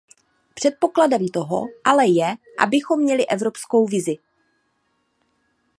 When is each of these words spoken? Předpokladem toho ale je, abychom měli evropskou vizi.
Předpokladem 0.53 1.27
toho 1.27 1.65
ale 1.83 2.07
je, 2.07 2.35
abychom 2.59 3.01
měli 3.01 3.27
evropskou 3.27 3.85
vizi. 3.85 4.17